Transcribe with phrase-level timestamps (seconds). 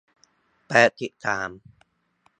[0.67, 1.49] แปดสิบสาม